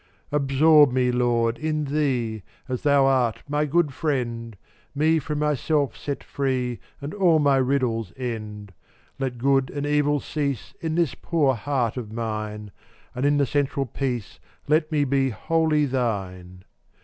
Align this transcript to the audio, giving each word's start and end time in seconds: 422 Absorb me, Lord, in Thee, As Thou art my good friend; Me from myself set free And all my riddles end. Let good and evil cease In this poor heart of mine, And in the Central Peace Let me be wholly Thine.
422 0.31 0.43
Absorb 0.55 0.91
me, 0.93 1.11
Lord, 1.11 1.57
in 1.59 1.85
Thee, 1.85 2.41
As 2.67 2.81
Thou 2.81 3.05
art 3.05 3.43
my 3.47 3.65
good 3.67 3.93
friend; 3.93 4.57
Me 4.95 5.19
from 5.19 5.37
myself 5.37 5.95
set 5.95 6.23
free 6.23 6.79
And 6.99 7.13
all 7.13 7.37
my 7.37 7.57
riddles 7.57 8.11
end. 8.17 8.73
Let 9.19 9.37
good 9.37 9.69
and 9.69 9.85
evil 9.85 10.19
cease 10.19 10.73
In 10.81 10.95
this 10.95 11.13
poor 11.13 11.53
heart 11.53 11.97
of 11.97 12.11
mine, 12.11 12.71
And 13.13 13.25
in 13.27 13.37
the 13.37 13.45
Central 13.45 13.85
Peace 13.85 14.39
Let 14.67 14.91
me 14.91 15.03
be 15.03 15.29
wholly 15.29 15.85
Thine. 15.85 16.63